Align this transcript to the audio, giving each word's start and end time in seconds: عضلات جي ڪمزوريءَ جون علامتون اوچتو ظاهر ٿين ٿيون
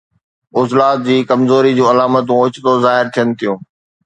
عضلات 0.59 0.99
جي 1.07 1.17
ڪمزوريءَ 1.31 1.75
جون 1.81 1.91
علامتون 1.93 2.35
اوچتو 2.39 2.71
ظاهر 2.89 3.15
ٿين 3.15 3.37
ٿيون 3.39 3.63